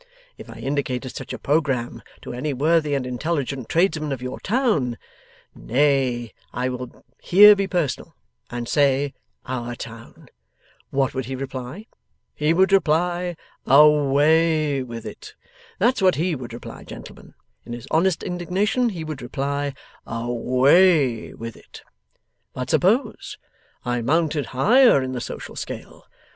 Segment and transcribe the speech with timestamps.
[0.35, 4.97] If I indicated such a programme to any worthy and intelligent tradesman of your town
[5.53, 8.15] nay, I will here be personal,
[8.49, 9.13] and say
[9.45, 10.29] Our town
[10.89, 11.85] what would he reply?
[12.33, 13.35] He would reply,
[13.67, 15.35] "Away with it!"
[15.77, 17.35] That's what HE would reply, gentlemen.
[17.63, 19.75] In his honest indignation he would reply,
[20.07, 21.83] "Away with it!"
[22.55, 23.37] But suppose
[23.85, 26.05] I mounted higher in the social scale.